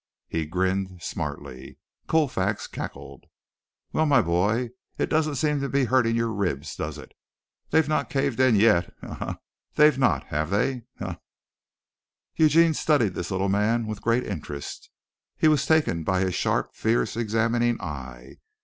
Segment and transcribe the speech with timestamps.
[0.27, 1.77] He grinned smartly.
[2.07, 3.25] Colfax cackled.
[3.93, 7.11] "Well, my boy, it doesn't seem to be hurting your ribs, does it?
[7.69, 8.91] They've not caved in yet.
[9.01, 9.07] Ha!
[9.09, 9.13] Ha!
[9.13, 9.25] Ha!
[9.33, 9.39] Ha!
[9.75, 10.85] They've not, have they?
[10.97, 11.05] Ha!
[11.05, 11.19] Ha!"
[12.35, 14.89] Eugene studied this little man with great interest.
[15.37, 18.37] He was taken by his sharp, fierce, examining eye.